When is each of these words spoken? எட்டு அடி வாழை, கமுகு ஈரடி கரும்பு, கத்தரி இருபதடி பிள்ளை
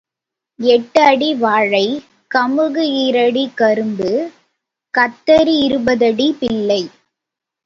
எட்டு 0.59 1.01
அடி 1.01 1.33
வாழை, 1.33 1.83
கமுகு 2.31 2.83
ஈரடி 3.01 3.45
கரும்பு, 3.53 4.09
கத்தரி 4.93 5.55
இருபதடி 5.61 6.27
பிள்ளை 6.39 6.81